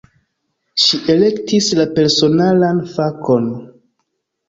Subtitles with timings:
[0.83, 3.51] Ŝi elektis la personaran fakon.